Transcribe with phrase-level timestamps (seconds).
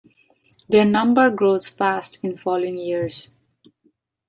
[0.67, 3.29] Their number grows fast in the following years.